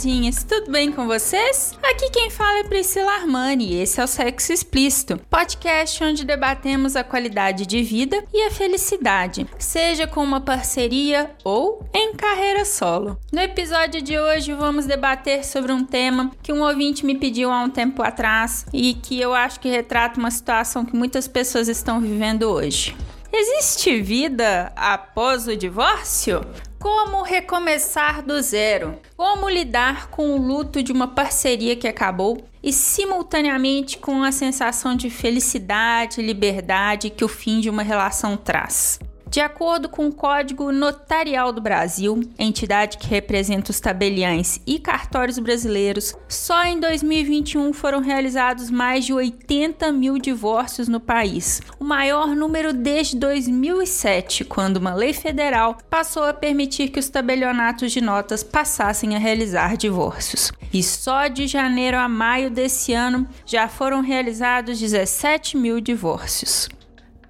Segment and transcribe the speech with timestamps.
[0.00, 1.74] Namoradinhas, tudo bem com vocês?
[1.82, 6.96] Aqui quem fala é Priscila Armani e esse é o Sexo Explícito, podcast onde debatemos
[6.96, 13.18] a qualidade de vida e a felicidade, seja com uma parceria ou em carreira solo.
[13.30, 17.62] No episódio de hoje vamos debater sobre um tema que um ouvinte me pediu há
[17.62, 22.00] um tempo atrás e que eu acho que retrata uma situação que muitas pessoas estão
[22.00, 22.96] vivendo hoje.
[23.32, 26.40] Existe vida após o divórcio?
[26.80, 28.98] Como recomeçar do zero?
[29.14, 34.96] Como lidar com o luto de uma parceria que acabou e simultaneamente com a sensação
[34.96, 38.98] de felicidade e liberdade que o fim de uma relação traz?
[39.30, 45.38] De acordo com o Código Notarial do Brasil, entidade que representa os tabeliães e cartórios
[45.38, 52.34] brasileiros, só em 2021 foram realizados mais de 80 mil divórcios no país, o maior
[52.34, 58.42] número desde 2007, quando uma lei federal passou a permitir que os tabelionatos de notas
[58.42, 60.50] passassem a realizar divórcios.
[60.72, 66.68] E só de janeiro a maio desse ano já foram realizados 17 mil divórcios.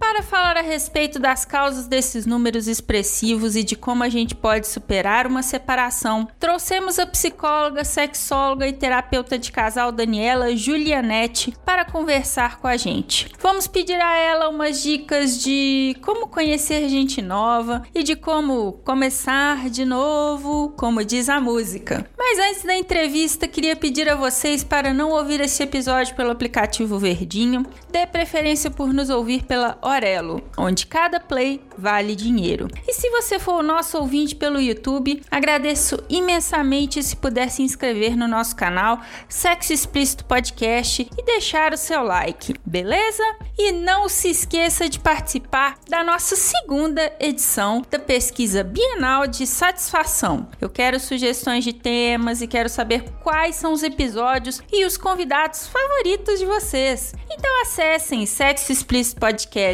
[0.01, 4.67] Para falar a respeito das causas desses números expressivos e de como a gente pode
[4.67, 12.59] superar uma separação, trouxemos a psicóloga, sexóloga e terapeuta de casal Daniela Julianete para conversar
[12.59, 13.31] com a gente.
[13.41, 19.69] Vamos pedir a ela umas dicas de como conhecer gente nova e de como começar
[19.69, 22.09] de novo, como diz a música.
[22.17, 26.99] Mas antes da entrevista, queria pedir a vocês para não ouvir esse episódio pelo aplicativo
[26.99, 32.69] Verdinho, dê preferência por nos ouvir pela Orelo, onde cada play vale dinheiro.
[32.87, 38.17] E se você for o nosso ouvinte pelo YouTube, agradeço imensamente se puder se inscrever
[38.17, 43.23] no nosso canal Sexo Explícito Podcast e deixar o seu like, beleza?
[43.59, 50.49] E não se esqueça de participar da nossa segunda edição da pesquisa Bienal de Satisfação.
[50.61, 55.67] Eu quero sugestões de temas e quero saber quais são os episódios e os convidados
[55.67, 57.15] favoritos de vocês.
[57.31, 58.25] Então acessem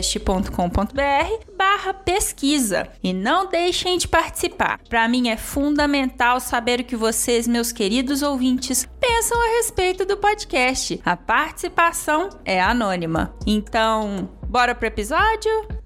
[0.07, 4.81] sexoexplicitopodcast.com.br barra pesquisa e não deixem de participar.
[4.89, 10.17] Para mim é fundamental saber o que vocês, meus queridos ouvintes, pensam a respeito do
[10.17, 11.01] podcast.
[11.05, 13.35] A participação é anônima.
[13.47, 15.77] Então, bora pro episódio?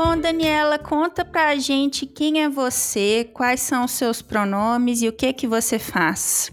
[0.00, 5.12] Bom, Daniela, conta pra gente quem é você, quais são os seus pronomes e o
[5.12, 6.52] que que você faz.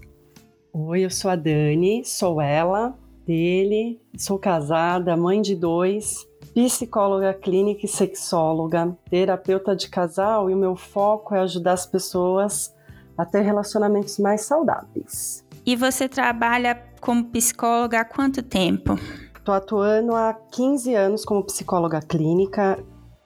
[0.74, 6.26] Oi, eu sou a Dani, sou ela, dele, sou casada, mãe de dois,
[6.56, 12.74] psicóloga clínica e sexóloga, terapeuta de casal e o meu foco é ajudar as pessoas
[13.16, 15.46] a ter relacionamentos mais saudáveis.
[15.64, 18.96] E você trabalha como psicóloga há quanto tempo?
[19.38, 22.84] Estou atuando há 15 anos como psicóloga clínica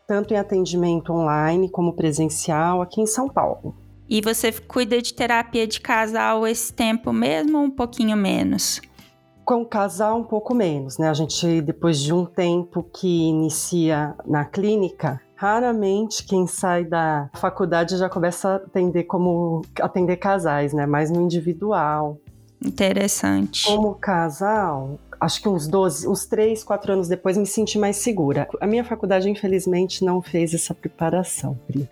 [0.09, 3.75] tanto em atendimento online como presencial aqui em São Paulo.
[4.09, 8.81] E você cuida de terapia de casal esse tempo mesmo ou um pouquinho menos?
[9.45, 11.09] Com o casal, um pouco menos, né?
[11.09, 17.95] A gente, depois de um tempo que inicia na clínica, raramente quem sai da faculdade
[17.95, 20.87] já começa a atender como atender casais, né?
[20.87, 22.17] Mais no individual.
[22.65, 23.67] Interessante.
[23.67, 28.47] Como casal, acho que uns 12, uns 3, 4 anos depois me senti mais segura.
[28.59, 31.90] A minha faculdade, infelizmente, não fez essa preparação, Pri.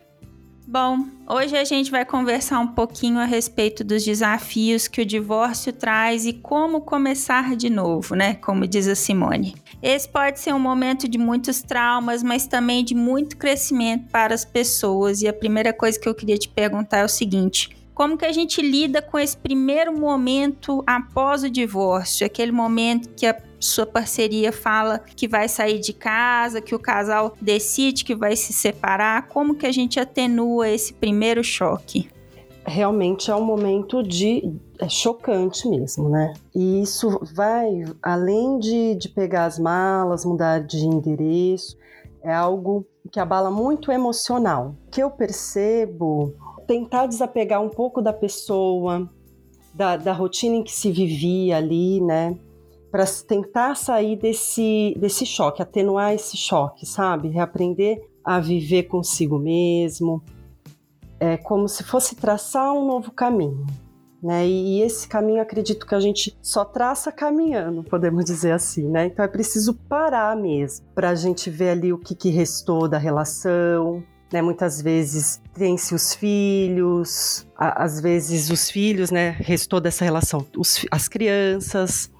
[0.70, 5.72] Bom, hoje a gente vai conversar um pouquinho a respeito dos desafios que o divórcio
[5.72, 8.34] traz e como começar de novo, né?
[8.34, 9.56] Como diz a Simone.
[9.82, 14.44] Esse pode ser um momento de muitos traumas, mas também de muito crescimento para as
[14.44, 15.22] pessoas.
[15.22, 18.32] E a primeira coisa que eu queria te perguntar é o seguinte: como que a
[18.32, 24.52] gente lida com esse primeiro momento após o divórcio, aquele momento que a sua parceria
[24.52, 29.56] fala que vai sair de casa, que o casal decide que vai se separar, como
[29.56, 32.08] que a gente atenua esse primeiro choque?
[32.68, 36.36] Realmente é um momento de é chocante mesmo, né?
[36.54, 41.76] E isso vai além de, de pegar as malas, mudar de endereço,
[42.22, 44.76] é algo que abala muito o emocional.
[44.86, 46.36] O que eu percebo
[46.68, 49.10] tentar desapegar um pouco da pessoa,
[49.74, 52.38] da, da rotina em que se vivia ali, né?
[52.92, 57.30] Para tentar sair desse, desse choque, atenuar esse choque, sabe?
[57.30, 60.22] Reaprender a viver consigo mesmo.
[61.20, 63.66] É como se fosse traçar um novo caminho.
[64.22, 64.48] Né?
[64.48, 69.06] E esse caminho acredito que a gente só traça caminhando, podemos dizer assim, né?
[69.06, 72.98] Então é preciso parar mesmo para a gente ver ali o que, que restou da
[72.98, 80.04] relação, né, muitas vezes tem-se os filhos, a, às vezes os filhos, né, restou dessa
[80.04, 82.12] relação, os, as crianças,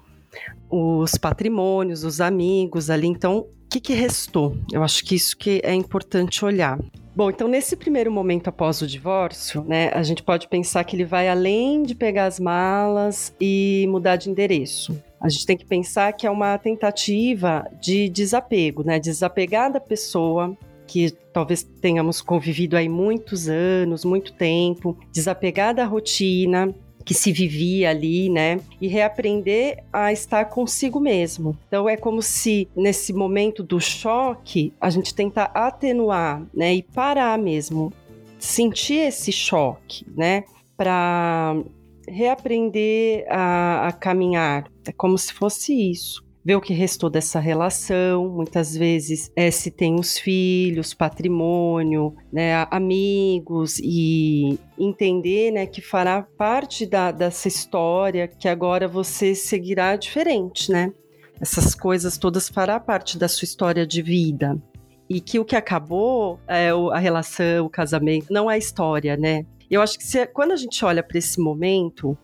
[0.70, 3.06] os patrimônios, os amigos ali.
[3.06, 4.56] Então, o que, que restou?
[4.72, 6.78] Eu acho que isso que é importante olhar.
[7.14, 11.04] Bom, então nesse primeiro momento após o divórcio, né, a gente pode pensar que ele
[11.04, 14.96] vai além de pegar as malas e mudar de endereço.
[15.20, 20.56] A gente tem que pensar que é uma tentativa de desapego, né, desapegar da pessoa
[20.88, 26.74] que talvez tenhamos convivido aí muitos anos, muito tempo, desapegar da rotina,
[27.04, 28.60] que se vivia ali, né?
[28.80, 31.56] E reaprender a estar consigo mesmo.
[31.68, 36.74] Então é como se nesse momento do choque a gente tenta atenuar, né?
[36.74, 37.92] E parar mesmo,
[38.38, 40.44] sentir esse choque, né?
[40.76, 41.56] Para
[42.08, 44.70] reaprender a, a caminhar.
[44.86, 49.70] É como se fosse isso ver o que restou dessa relação, muitas vezes é, se
[49.70, 58.26] tem os filhos, patrimônio, né, amigos e entender né, que fará parte da, dessa história
[58.26, 60.90] que agora você seguirá diferente, né?
[61.38, 64.58] Essas coisas todas fará parte da sua história de vida.
[65.06, 69.44] E que o que acabou é a relação, o casamento, não a história, né?
[69.70, 72.16] Eu acho que se, quando a gente olha para esse momento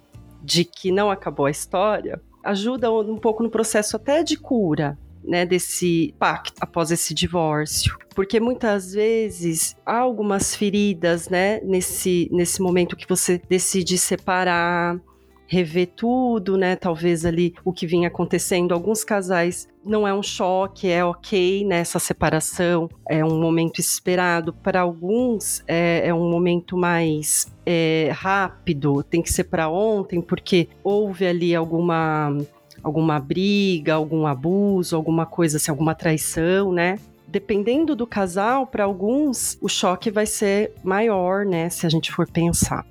[0.42, 5.46] de que não acabou a história, ajuda um pouco no processo até de cura, né,
[5.46, 12.96] desse pacto após esse divórcio, porque muitas vezes há algumas feridas, né, nesse nesse momento
[12.96, 15.00] que você decide separar,
[15.46, 16.76] rever tudo, né?
[16.76, 18.72] Talvez ali o que vinha acontecendo.
[18.72, 24.52] Alguns casais não é um choque, é ok nessa né, separação, é um momento esperado.
[24.52, 30.68] Para alguns é, é, um momento mais é, rápido, tem que ser para ontem, porque
[30.82, 32.36] houve ali alguma
[32.82, 36.98] alguma briga, algum abuso, alguma coisa, assim, alguma traição, né?
[37.26, 41.70] Dependendo do casal, para alguns o choque vai ser maior, né?
[41.70, 42.84] Se a gente for pensar.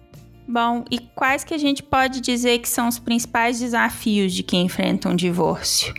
[0.53, 4.67] Bom, e quais que a gente pode dizer que são os principais desafios de quem
[4.67, 5.91] enfrenta um divórcio?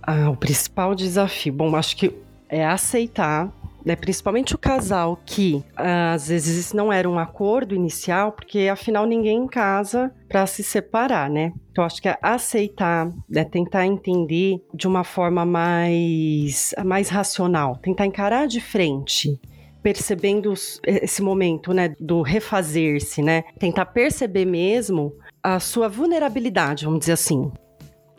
[0.00, 2.10] Ah, o principal desafio, bom, acho que
[2.48, 3.52] é aceitar,
[3.84, 9.46] né, principalmente o casal que às vezes não era um acordo inicial, porque afinal ninguém
[9.46, 11.52] casa para se separar, né?
[11.70, 18.06] Então acho que é aceitar, né, tentar entender de uma forma mais mais racional, tentar
[18.06, 19.38] encarar de frente
[19.86, 20.52] percebendo
[20.84, 23.44] esse momento, né, do refazer-se, né?
[23.56, 27.52] Tentar perceber mesmo a sua vulnerabilidade, vamos dizer assim.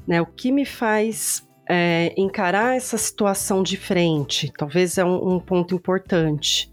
[0.08, 0.22] Né?
[0.22, 5.76] O que me faz é, encarar essa situação de frente, talvez é um, um ponto
[5.76, 6.72] importante.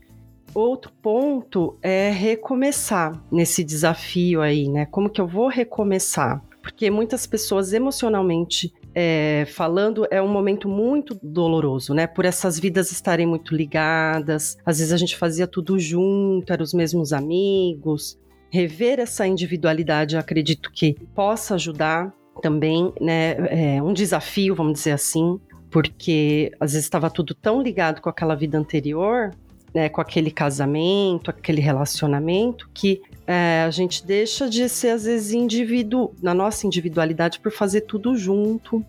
[0.54, 4.86] Outro ponto é recomeçar nesse desafio aí, né?
[4.86, 6.40] Como que eu vou recomeçar?
[6.62, 12.06] Porque muitas pessoas emocionalmente é, falando, é um momento muito doloroso, né?
[12.06, 14.56] Por essas vidas estarem muito ligadas.
[14.64, 18.18] Às vezes a gente fazia tudo junto, eram os mesmos amigos.
[18.50, 23.32] Rever essa individualidade, acredito que possa ajudar também, né?
[23.76, 28.36] É um desafio, vamos dizer assim, porque às vezes estava tudo tão ligado com aquela
[28.36, 29.32] vida anterior,
[29.74, 29.88] né?
[29.88, 36.14] Com aquele casamento, aquele relacionamento, que é, a gente deixa de ser, às vezes, indivíduo,
[36.22, 38.84] na nossa individualidade por fazer tudo junto.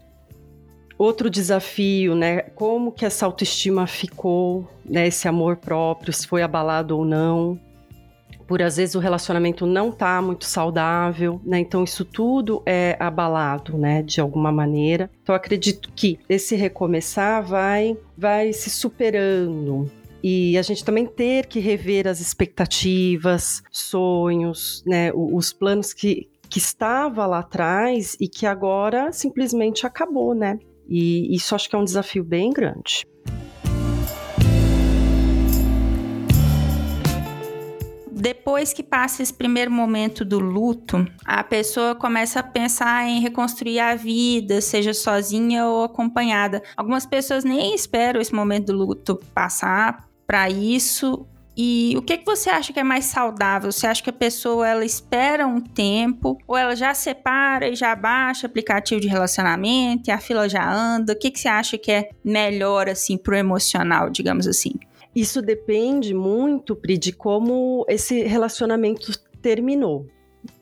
[0.98, 2.42] Outro desafio, né?
[2.42, 5.08] Como que essa autoestima ficou, né?
[5.08, 7.60] Esse amor próprio, se foi abalado ou não.
[8.48, 11.60] Por às vezes o relacionamento não tá muito saudável, né?
[11.60, 14.04] Então isso tudo é abalado, né?
[14.04, 15.10] De alguma maneira.
[15.24, 19.92] Então acredito que esse recomeçar vai, vai se superando,
[20.28, 26.58] e a gente também ter que rever as expectativas, sonhos, né, os planos que, que
[26.58, 30.58] estava lá atrás e que agora simplesmente acabou, né?
[30.90, 33.06] E isso acho que é um desafio bem grande.
[38.12, 43.80] depois que passa esse primeiro momento do luto, a pessoa começa a pensar em reconstruir
[43.80, 46.64] a vida, seja sozinha ou acompanhada.
[46.76, 51.28] Algumas pessoas nem esperam esse momento do luto passar para isso?
[51.58, 53.72] E o que, que você acha que é mais saudável?
[53.72, 57.96] Você acha que a pessoa ela espera um tempo ou ela já separa e já
[57.96, 61.14] baixa aplicativo de relacionamento e a fila já anda?
[61.14, 64.74] O que, que você acha que é melhor assim pro emocional, digamos assim?
[65.16, 70.06] Isso depende muito, Pri, de como esse relacionamento terminou.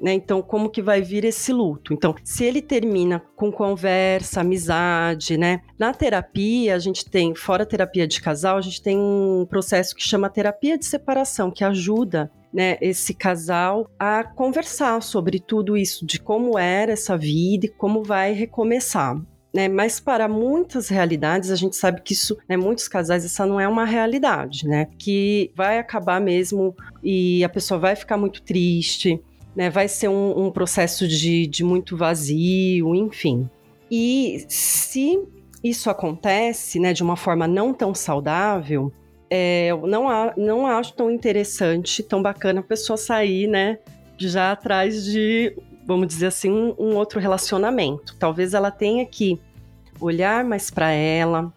[0.01, 0.13] Né?
[0.13, 1.93] Então, como que vai vir esse luto?
[1.93, 5.61] Então, se ele termina com conversa, amizade, né?
[5.77, 9.95] Na terapia, a gente tem, fora a terapia de casal, a gente tem um processo
[9.95, 16.05] que chama terapia de separação, que ajuda né, esse casal a conversar sobre tudo isso,
[16.05, 19.19] de como era essa vida e como vai recomeçar.
[19.53, 23.59] Né, mas para muitas realidades, a gente sabe que isso, né, muitos casais, essa não
[23.59, 24.87] é uma realidade, né?
[24.97, 29.21] Que vai acabar mesmo e a pessoa vai ficar muito triste,
[29.55, 29.69] né?
[29.69, 33.50] Vai ser um, um processo de, de muito vazio, enfim.
[33.89, 35.19] E se
[35.63, 38.91] isso acontece, né, de uma forma não tão saudável,
[39.29, 43.79] é, eu não, não acho tão interessante, tão bacana a pessoa sair, né,
[44.17, 45.55] já atrás de,
[45.86, 48.15] vamos dizer assim, um, um outro relacionamento.
[48.19, 49.39] Talvez ela tenha que
[50.00, 51.53] olhar mais para ela,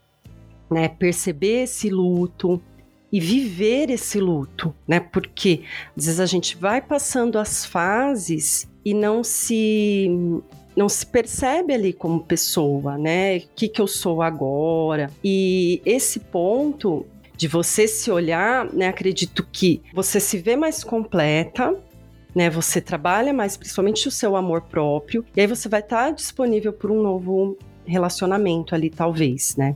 [0.71, 2.61] né, perceber esse luto
[3.17, 5.01] e viver esse luto, né?
[5.01, 5.63] Porque
[5.97, 10.11] às vezes a gente vai passando as fases e não se
[10.77, 13.39] não se percebe ali como pessoa, né?
[13.39, 15.11] O que, que eu sou agora?
[15.25, 18.89] E esse ponto de você se olhar, né?
[18.89, 21.75] Acredito que você se vê mais completa,
[22.35, 22.51] né?
[22.51, 26.93] Você trabalha mais, principalmente o seu amor próprio, e aí você vai estar disponível para
[26.93, 27.57] um novo
[27.87, 29.75] relacionamento ali, talvez, né?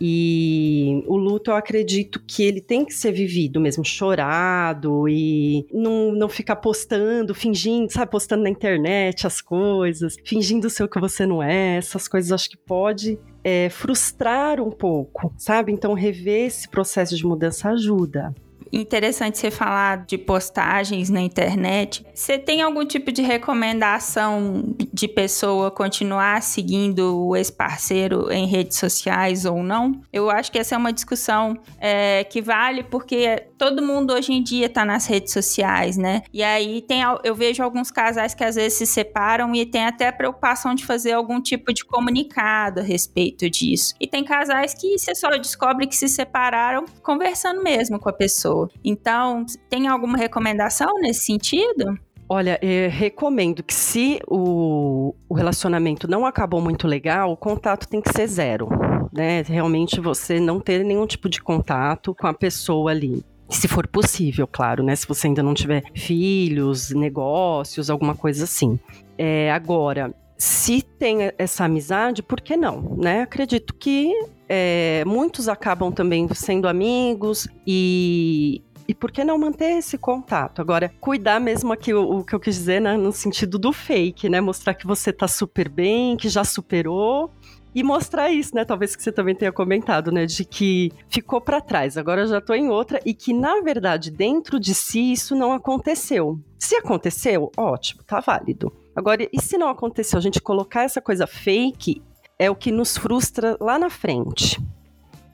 [0.00, 6.12] E o luto, eu acredito que ele tem que ser vivido mesmo, chorado e não,
[6.12, 11.26] não ficar postando, fingindo, sabe, postando na internet as coisas, fingindo ser o que você
[11.26, 15.72] não é, essas coisas acho que pode é, frustrar um pouco, sabe?
[15.72, 18.34] Então, rever esse processo de mudança ajuda
[18.72, 22.04] interessante você falar de postagens na internet.
[22.14, 29.44] Você tem algum tipo de recomendação de pessoa continuar seguindo o ex-parceiro em redes sociais
[29.44, 30.00] ou não?
[30.12, 34.42] Eu acho que essa é uma discussão é, que vale porque todo mundo hoje em
[34.42, 36.22] dia está nas redes sociais, né?
[36.32, 40.08] E aí tem, eu vejo alguns casais que às vezes se separam e tem até
[40.08, 43.92] a preocupação de fazer algum tipo de comunicado a respeito disso.
[44.00, 48.66] E tem casais que você só descobre que se separaram conversando mesmo com a pessoa.
[48.82, 51.98] Então, tem alguma recomendação nesse sentido?
[52.32, 58.10] Olha, recomendo que se o, o, relacionamento não acabou muito legal, o contato tem que
[58.10, 58.68] ser zero,
[59.12, 59.42] né?
[59.42, 63.22] Realmente você não ter nenhum tipo de contato com a pessoa ali.
[63.50, 64.94] Se for possível, claro, né?
[64.94, 68.78] Se você ainda não tiver filhos, negócios, alguma coisa assim.
[69.18, 73.22] É, agora, se tem essa amizade, por que não, né?
[73.22, 74.14] Acredito que
[74.48, 80.62] é, muitos acabam também sendo amigos e, e por que não manter esse contato?
[80.62, 84.28] Agora, cuidar mesmo aqui o, o, que eu quis dizer, né, no sentido do fake,
[84.28, 84.40] né?
[84.40, 87.30] Mostrar que você tá super bem, que já superou.
[87.74, 88.64] E mostrar isso, né?
[88.64, 90.26] Talvez que você também tenha comentado, né?
[90.26, 94.58] De que ficou para trás, agora já tô em outra e que, na verdade, dentro
[94.58, 96.38] de si, isso não aconteceu.
[96.58, 98.72] Se aconteceu, ótimo, tá válido.
[98.94, 100.18] Agora, e se não aconteceu?
[100.18, 102.02] A gente colocar essa coisa fake
[102.38, 104.60] é o que nos frustra lá na frente.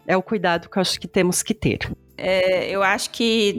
[0.06, 1.90] É o cuidado que eu acho que temos que ter.
[2.18, 3.52] É, eu acho que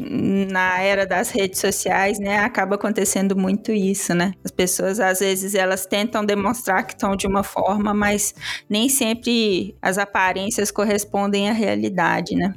[0.52, 4.34] na era das redes sociais, né, acaba acontecendo muito isso, né?
[4.44, 8.34] As pessoas às vezes elas tentam demonstrar que estão de uma forma, mas
[8.70, 12.54] nem sempre as aparências correspondem à realidade, né?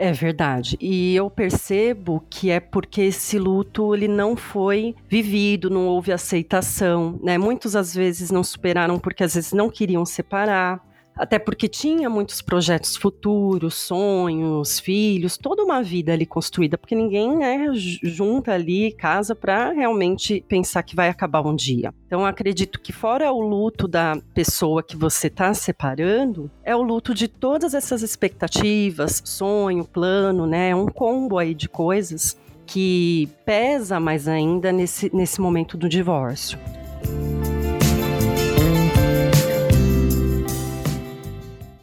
[0.00, 0.76] É verdade.
[0.80, 7.18] E eu percebo que é porque esse luto ele não foi vivido, não houve aceitação,
[7.20, 7.36] né?
[7.36, 10.80] Muitos às vezes não superaram porque às vezes não queriam separar
[11.18, 17.36] até porque tinha muitos projetos futuros, sonhos, filhos, toda uma vida ali construída, porque ninguém
[17.36, 21.92] né, junta ali casa para realmente pensar que vai acabar um dia.
[22.06, 27.12] Então acredito que fora o luto da pessoa que você está separando, é o luto
[27.12, 34.28] de todas essas expectativas, sonho, plano, né, um combo aí de coisas que pesa mais
[34.28, 36.58] ainda nesse, nesse momento do divórcio.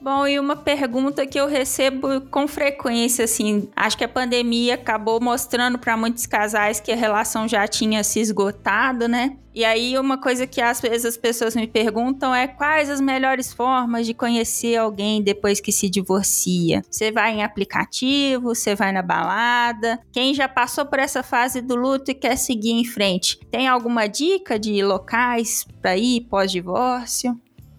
[0.06, 5.20] Bom, e uma pergunta que eu recebo com frequência, assim, acho que a pandemia acabou
[5.20, 9.36] mostrando para muitos casais que a relação já tinha se esgotado, né?
[9.52, 13.52] E aí, uma coisa que às vezes as pessoas me perguntam é quais as melhores
[13.52, 16.84] formas de conhecer alguém depois que se divorcia.
[16.88, 20.00] Você vai em aplicativo, você vai na balada.
[20.12, 24.06] Quem já passou por essa fase do luto e quer seguir em frente, tem alguma
[24.06, 27.36] dica de locais para ir pós-divórcio?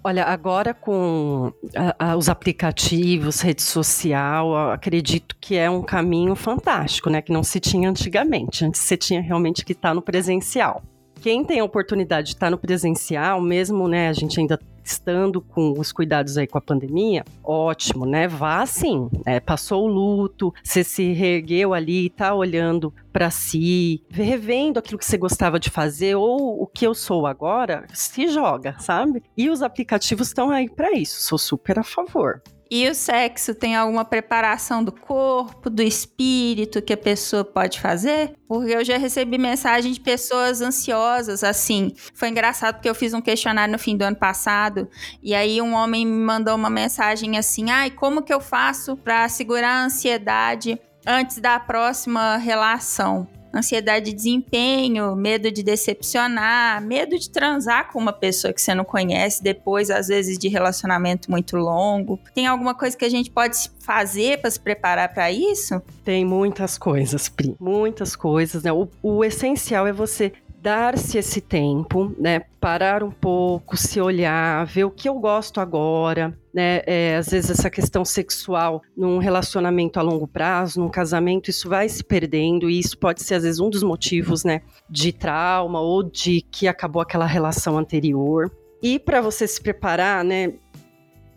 [0.07, 7.11] Olha, agora com a, a, os aplicativos, rede social, acredito que é um caminho fantástico,
[7.11, 7.21] né?
[7.21, 8.65] Que não se tinha antigamente.
[8.65, 10.81] Antes você tinha realmente que estar no presencial.
[11.21, 14.09] Quem tem a oportunidade de estar no presencial, mesmo, né?
[14.09, 18.28] A gente ainda estando com os cuidados aí com a pandemia, ótimo, né?
[18.28, 19.40] Vá sim, né?
[19.40, 25.19] passou o luto, você se reergueu ali, tá olhando para si, revendo aquilo que você
[25.19, 29.23] gostava de fazer ou o que eu sou agora, se joga, sabe?
[29.37, 32.43] E os aplicativos estão aí para isso, sou super a favor.
[32.68, 38.35] E o sexo tem alguma preparação do corpo, do espírito que a pessoa pode fazer?
[38.49, 41.92] Porque eu já recebi mensagem de pessoas ansiosas, assim.
[42.14, 44.88] Foi engraçado porque eu fiz um questionário no fim do ano passado
[45.23, 49.28] e aí um homem me mandou uma mensagem assim: "Ai, como que eu faço para
[49.28, 57.31] segurar a ansiedade antes da próxima relação?" Ansiedade de desempenho, medo de decepcionar, medo de
[57.31, 62.19] transar com uma pessoa que você não conhece depois, às vezes, de relacionamento muito longo.
[62.35, 65.81] Tem alguma coisa que a gente pode fazer para se preparar para isso?
[66.05, 68.73] Tem muitas coisas, Pri, muitas coisas, né?
[68.73, 70.33] O, o essencial é você
[70.67, 72.41] dar-se esse tempo, né?
[72.61, 76.81] Parar um pouco, se olhar, ver o que eu gosto agora, né?
[76.87, 81.87] É, às vezes essa questão sexual num relacionamento a longo prazo, num casamento, isso vai
[81.87, 84.63] se perdendo e isso pode ser às vezes um dos motivos, né?
[84.89, 88.51] De trauma ou de que acabou aquela relação anterior.
[88.83, 90.55] E para você se preparar, né?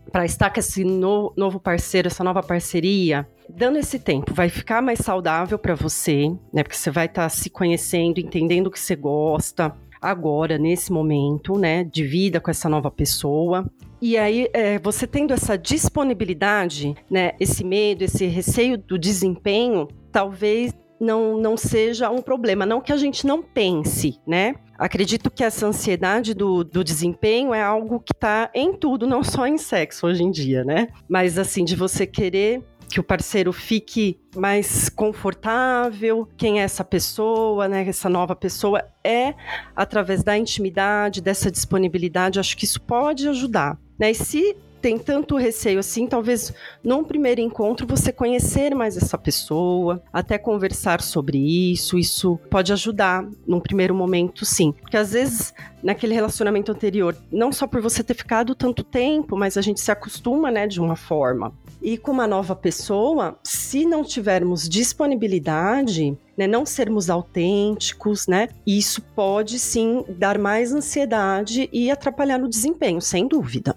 [0.09, 4.81] Para estar com esse no, novo parceiro, essa nova parceria, dando esse tempo, vai ficar
[4.81, 6.63] mais saudável para você, né?
[6.63, 11.57] Porque você vai estar tá se conhecendo, entendendo o que você gosta agora, nesse momento,
[11.57, 11.83] né?
[11.83, 13.69] De vida com essa nova pessoa.
[14.01, 17.33] E aí, é, você tendo essa disponibilidade, né?
[17.39, 22.65] Esse medo, esse receio do desempenho, talvez não, não seja um problema.
[22.65, 24.55] Não que a gente não pense, né?
[24.77, 29.45] Acredito que essa ansiedade do, do desempenho é algo que está em tudo, não só
[29.47, 30.87] em sexo hoje em dia, né?
[31.07, 37.67] Mas assim, de você querer que o parceiro fique mais confortável, quem é essa pessoa,
[37.67, 39.35] né, essa nova pessoa, é
[39.75, 43.77] através da intimidade, dessa disponibilidade, acho que isso pode ajudar.
[43.97, 44.11] Né?
[44.11, 50.01] E se tem tanto receio assim, talvez num primeiro encontro você conhecer mais essa pessoa,
[50.11, 54.71] até conversar sobre isso, isso pode ajudar num primeiro momento, sim.
[54.71, 59.57] Porque às vezes naquele relacionamento anterior, não só por você ter ficado tanto tempo, mas
[59.57, 61.53] a gente se acostuma, né, de uma forma.
[61.81, 69.01] E com uma nova pessoa, se não tivermos disponibilidade, né, não sermos autênticos, né, isso
[69.15, 73.75] pode sim dar mais ansiedade e atrapalhar no desempenho, sem dúvida.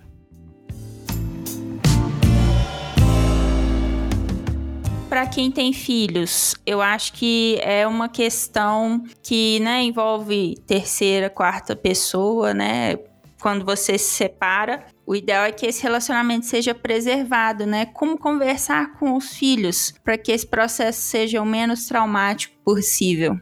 [5.13, 11.77] Para quem tem filhos, eu acho que é uma questão que né, envolve terceira, quarta
[11.77, 12.97] pessoa, né?
[13.39, 17.85] Quando você se separa, o ideal é que esse relacionamento seja preservado, né?
[17.85, 23.39] Como conversar com os filhos para que esse processo seja o menos traumático possível.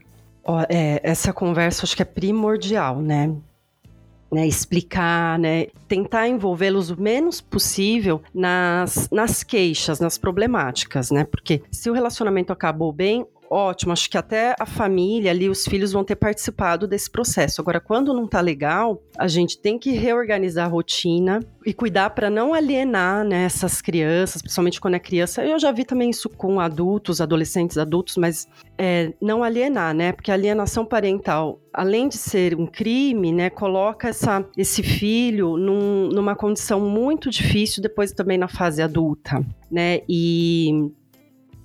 [0.68, 3.32] é, essa conversa acho que é primordial, né?
[4.30, 11.24] Né, explicar, né, tentar envolvê-los o menos possível nas, nas queixas, nas problemáticas, né?
[11.24, 15.90] Porque se o relacionamento acabou bem, ótimo, acho que até a família ali, os filhos
[15.90, 17.60] vão ter participado desse processo.
[17.60, 22.30] Agora, quando não tá legal, a gente tem que reorganizar a rotina e cuidar para
[22.30, 25.44] não alienar né, essas crianças, principalmente quando é criança.
[25.44, 28.46] Eu já vi também isso com adultos, adolescentes adultos, mas
[28.78, 30.12] é, não alienar, né?
[30.12, 36.36] Porque alienação parental, além de ser um crime, né, coloca essa, esse filho num, numa
[36.36, 40.00] condição muito difícil depois também na fase adulta, né?
[40.08, 40.90] E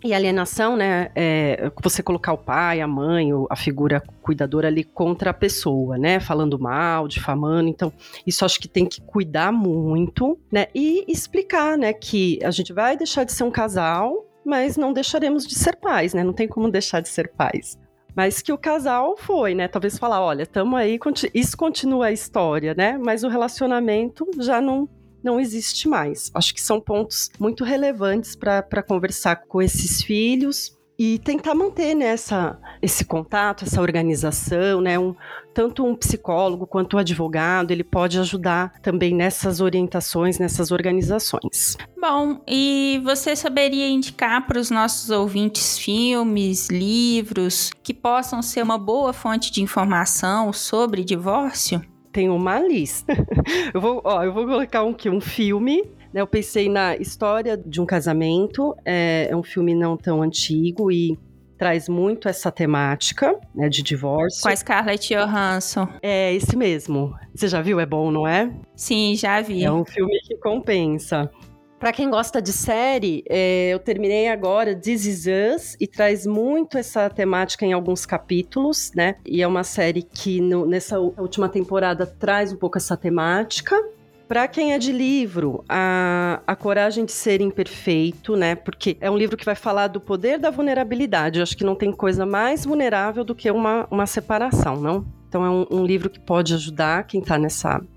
[0.06, 5.32] e alienação, né, é você colocar o pai, a mãe, a figura cuidadora ali contra
[5.32, 7.68] a pessoa, né, falando mal, difamando.
[7.68, 7.92] Então,
[8.26, 12.96] isso acho que tem que cuidar muito, né, e explicar, né, que a gente vai
[12.96, 16.70] deixar de ser um casal, mas não deixaremos de ser pais, né, não tem como
[16.70, 17.78] deixar de ser pais.
[18.16, 19.68] Mas que o casal foi, né?
[19.68, 20.98] Talvez falar, olha, estamos aí,
[21.34, 22.98] isso continua a história, né?
[22.98, 24.88] Mas o relacionamento já não,
[25.26, 26.32] não existe mais.
[26.34, 32.16] Acho que são pontos muito relevantes para conversar com esses filhos e tentar manter né,
[32.82, 34.98] esse contato, essa organização, né?
[34.98, 35.14] Um,
[35.54, 41.78] tanto um psicólogo quanto um advogado, ele pode ajudar também nessas orientações, nessas organizações.
[42.00, 48.78] Bom, e você saberia indicar para os nossos ouvintes filmes, livros que possam ser uma
[48.78, 51.82] boa fonte de informação sobre divórcio?
[52.16, 53.14] Tem uma lista.
[53.74, 55.84] eu, vou, ó, eu vou colocar um, um filme.
[56.14, 56.22] Né?
[56.22, 58.74] Eu pensei na história de um casamento.
[58.86, 61.20] É, é um filme não tão antigo e
[61.58, 64.42] traz muito essa temática né, de divórcio.
[64.42, 65.90] Com a Scarlett Johansson.
[66.02, 67.14] É, esse mesmo.
[67.34, 67.82] Você já viu?
[67.82, 68.50] É bom, não é?
[68.78, 69.66] Sim, já vi.
[69.66, 71.30] É um filme que compensa.
[71.86, 76.80] Para quem gosta de série, é, eu terminei agora This Is Us e traz muito
[76.80, 79.18] essa temática em alguns capítulos, né?
[79.24, 83.80] E é uma série que no, nessa última temporada traz um pouco essa temática.
[84.28, 88.56] Para quem é de livro, a, a Coragem de Ser Imperfeito, né?
[88.56, 91.38] Porque é um livro que vai falar do poder da vulnerabilidade.
[91.38, 95.06] Eu acho que não tem coisa mais vulnerável do que uma, uma separação, não?
[95.30, 97.38] Então é um, um livro que pode ajudar quem está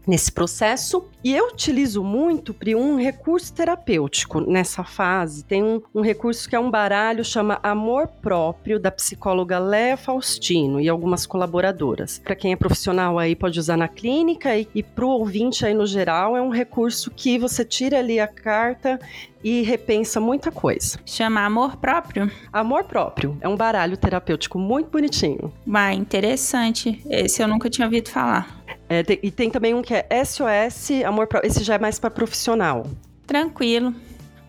[0.07, 1.09] nesse processo.
[1.22, 5.44] E eu utilizo muito, Pri, um recurso terapêutico nessa fase.
[5.44, 10.81] Tem um, um, recurso que é um baralho, chama Amor Próprio, da psicóloga Léa Faustino
[10.81, 12.20] e algumas colaboradoras.
[12.20, 15.74] Para quem é profissional aí, pode usar na clínica e, e para o ouvinte aí
[15.74, 18.98] no geral, é um recurso que você tira ali a carta
[19.42, 20.98] e repensa muita coisa.
[21.04, 22.31] Chama Amor Próprio?
[22.52, 23.37] Amor Próprio.
[23.40, 25.52] É um baralho terapêutico muito bonitinho.
[25.66, 27.02] Bah, interessante.
[27.11, 28.58] Esse eu nunca tinha ouvido falar.
[28.88, 31.28] É, tem, e tem também um que é SOS Amor.
[31.42, 32.87] Esse já é mais para profissional.
[33.26, 33.94] Tranquilo.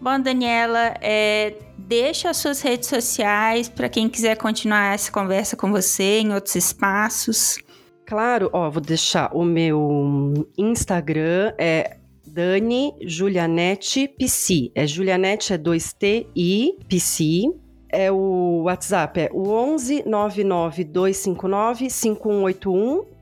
[0.01, 5.71] Bom, Daniela, é, deixa as suas redes sociais para quem quiser continuar essa conversa com
[5.71, 7.57] você em outros espaços.
[8.05, 14.71] Claro, ó, vou deixar o meu Instagram, é Dani Julianete PC.
[14.73, 17.51] É Julianete é 2T I PC.
[17.91, 23.18] É o WhatsApp é o 11 99 259 5181.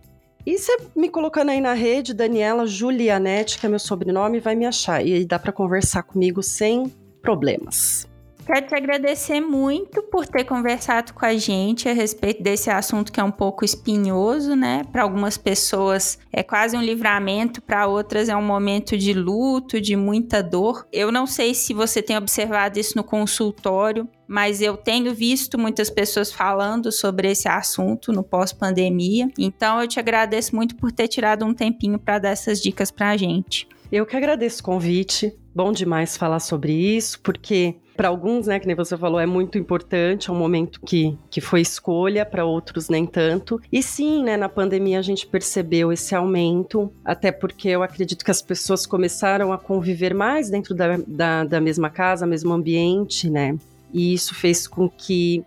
[0.48, 4.66] E você me colocando aí na rede, Daniela Julianete, que é meu sobrenome, vai me
[4.66, 5.06] achar.
[5.06, 6.90] E dá para conversar comigo sem
[7.22, 8.08] problemas.
[8.48, 13.20] Quero te agradecer muito por ter conversado com a gente a respeito desse assunto que
[13.20, 14.84] é um pouco espinhoso, né?
[14.90, 19.98] Para algumas pessoas é quase um livramento, para outras é um momento de luto, de
[19.98, 20.88] muita dor.
[20.94, 25.90] Eu não sei se você tem observado isso no consultório, mas eu tenho visto muitas
[25.90, 29.28] pessoas falando sobre esse assunto no pós-pandemia.
[29.38, 33.10] Então eu te agradeço muito por ter tirado um tempinho para dar essas dicas para
[33.10, 33.68] a gente.
[33.92, 35.38] Eu que agradeço o convite.
[35.58, 39.58] Bom demais falar sobre isso, porque para alguns, né, que nem você falou, é muito
[39.58, 43.60] importante, é um momento que, que foi escolha, para outros nem tanto.
[43.72, 48.30] E sim, né, na pandemia a gente percebeu esse aumento, até porque eu acredito que
[48.30, 53.58] as pessoas começaram a conviver mais dentro da, da, da mesma casa, mesmo ambiente, né?
[53.92, 55.44] E isso fez com que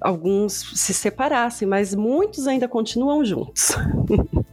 [0.00, 3.72] alguns se separassem, mas muitos ainda continuam juntos.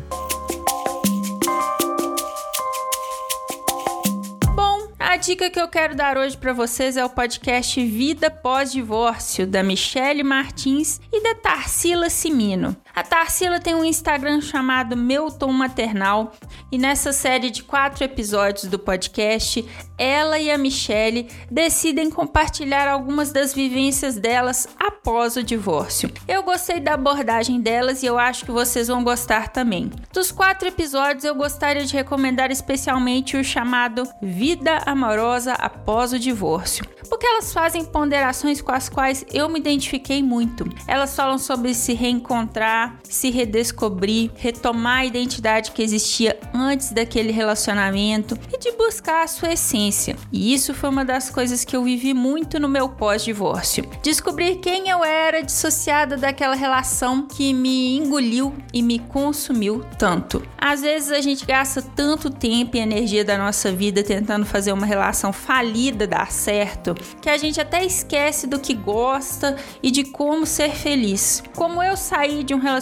[4.97, 9.61] A dica que eu quero dar hoje para vocês é o podcast Vida Pós-Divórcio, da
[9.61, 12.77] Michele Martins e da Tarsila Simino.
[12.95, 16.31] A Tarsila tem um Instagram chamado Meu Tom Maternal
[16.71, 23.34] e nessa série de quatro episódios do podcast, ela e a Michele decidem compartilhar algumas
[23.34, 26.10] das vivências delas após o divórcio.
[26.25, 29.91] Eu gostei da abordagem delas e eu acho que vocês vão gostar também.
[30.13, 36.86] Dos quatro episódios, eu gostaria de recomendar especialmente o chamado Vida amorosa após o divórcio,
[37.10, 40.65] porque elas fazem ponderações com as quais eu me identifiquei muito.
[40.88, 48.37] Elas falam sobre se reencontrar, se redescobrir, retomar a identidade que existia antes daquele relacionamento
[48.53, 50.15] e de buscar a sua essência.
[50.31, 53.85] E isso foi uma das coisas que eu vivi muito no meu pós-divórcio.
[54.01, 60.43] Descobrir quem eu era dissociada daquela relação que me engoliu e me consumiu tanto.
[60.57, 64.85] Às vezes a gente gasta tanto tempo e energia da nossa vida tentando fazer uma
[64.85, 70.45] relação falida dar certo, que a gente até esquece do que gosta e de como
[70.45, 71.43] ser feliz.
[71.55, 72.74] Como eu saí de um relacionamento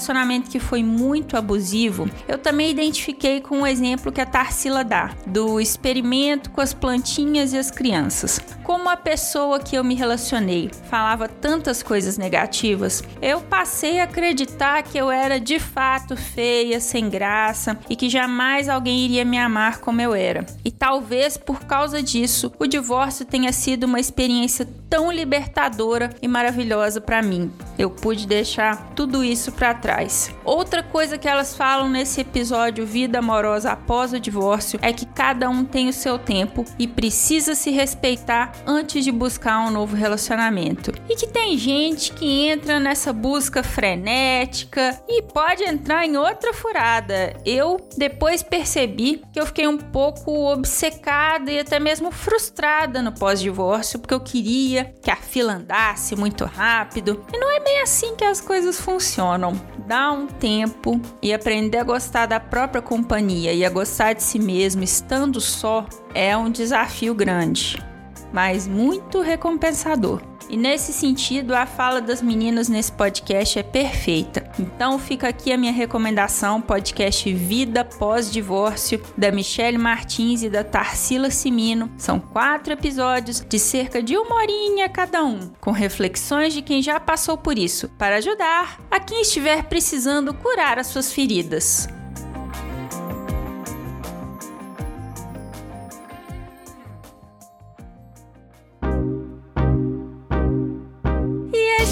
[0.49, 5.59] que foi muito abusivo, eu também identifiquei com o exemplo que a Tarsila dá, do
[5.59, 8.39] experimento com as plantinhas e as crianças.
[8.63, 14.83] Como a pessoa que eu me relacionei falava tantas coisas negativas, eu passei a acreditar
[14.83, 19.79] que eu era de fato feia, sem graça e que jamais alguém iria me amar
[19.79, 20.45] como eu era.
[20.63, 27.01] E talvez por causa disso, o divórcio tenha sido uma experiência tão libertadora e maravilhosa
[27.01, 27.51] para mim.
[27.77, 30.33] Eu pude deixar tudo isso para trás.
[30.45, 35.49] Outra coisa que elas falam nesse episódio Vida Amorosa após o divórcio é que cada
[35.49, 40.93] um tem o seu tempo e precisa se respeitar antes de buscar um novo relacionamento.
[41.09, 47.35] E que tem gente que entra nessa busca frenética e pode entrar em outra furada.
[47.45, 53.99] Eu depois percebi que eu fiquei um pouco obcecada e até mesmo frustrada no pós-divórcio
[53.99, 57.25] porque eu queria que a fila andasse muito rápido.
[57.33, 59.72] E não é bem assim que as coisas funcionam.
[59.85, 64.39] Dá um tempo e aprender a gostar da própria companhia e a gostar de si
[64.39, 67.83] mesmo estando só é um desafio grande,
[68.31, 70.32] mas muito recompensador.
[70.49, 74.49] E nesse sentido, a fala das meninas nesse podcast é perfeita.
[74.59, 81.29] Então fica aqui a minha recomendação, podcast Vida Pós-Divórcio, da Michelle Martins e da Tarsila
[81.29, 81.91] Simino.
[81.97, 86.99] São quatro episódios de cerca de uma horinha cada um, com reflexões de quem já
[86.99, 91.87] passou por isso, para ajudar a quem estiver precisando curar as suas feridas.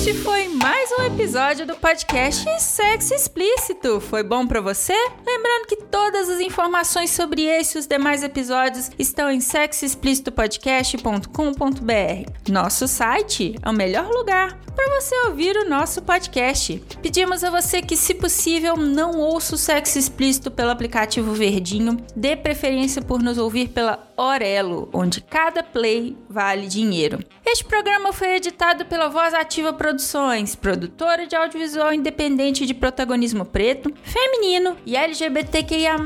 [0.01, 4.01] Este foi mais um episódio do podcast Sexo Explícito.
[4.01, 4.95] Foi bom para você?
[5.23, 12.31] Lembrando que todas as informações sobre esse e os demais episódios estão em sexoexplicitopodcast.com.br.
[12.49, 16.81] Nosso site é o melhor lugar para você ouvir o nosso podcast.
[16.99, 22.35] Pedimos a você que, se possível, não ouça o Sexo Explícito pelo aplicativo Verdinho, dê
[22.35, 27.17] preferência por nos ouvir pela Orelo, onde cada play vale dinheiro.
[27.43, 33.91] Este programa foi editado pela Voz Ativa Produções, produtora de audiovisual independente de protagonismo preto,
[34.03, 35.97] feminino e LGBTQIA+.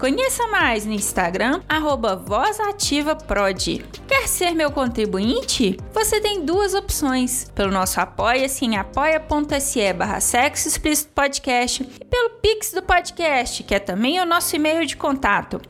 [0.00, 3.84] Conheça mais no Instagram, arroba VozAtivaProd.
[4.08, 5.78] Quer ser meu contribuinte?
[5.92, 10.18] Você tem duas opções, pelo nosso apoia-se em apoia.se barra
[11.14, 15.60] podcast e pelo Pix do podcast, que é também o nosso e-mail de contato,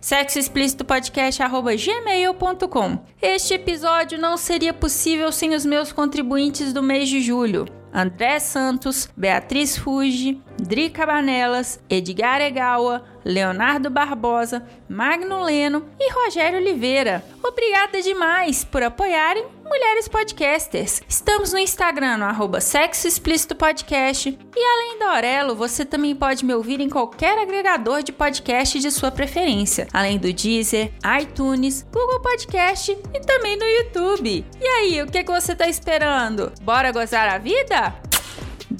[1.76, 2.98] sexoexplicitopodcast.gmail.com.
[3.20, 7.66] Este episódio não seria possível sem os meus contribuintes do mês de julho.
[7.92, 17.24] André Santos, Beatriz Fuji, Dri Cabanelas, Edgar Egawa, Leonardo Barbosa, Magno Leno e Rogério Oliveira.
[17.42, 21.00] Obrigada demais por apoiarem Mulheres Podcasters.
[21.08, 24.38] Estamos no Instagram, no arroba Sexo Explícito Podcast.
[24.54, 28.90] E além da Aurelo, você também pode me ouvir em qualquer agregador de podcast de
[28.90, 34.44] sua preferência, além do Deezer, iTunes, Google Podcast e também no YouTube.
[34.60, 36.52] E aí, o que, que você está esperando?
[36.60, 37.94] Bora gozar a vida?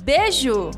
[0.03, 0.71] Beijo!